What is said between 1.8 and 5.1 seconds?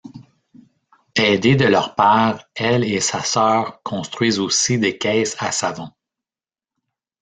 père, elle et sa sœur construisent aussi des